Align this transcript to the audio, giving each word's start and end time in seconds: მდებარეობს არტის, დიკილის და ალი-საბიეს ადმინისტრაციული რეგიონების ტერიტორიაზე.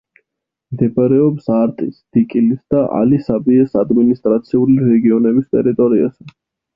მდებარეობს 0.75 1.49
არტის, 1.57 1.99
დიკილის 2.17 2.61
და 2.75 2.81
ალი-საბიეს 2.99 3.75
ადმინისტრაციული 3.81 4.79
რეგიონების 4.87 5.47
ტერიტორიაზე. 5.57 6.31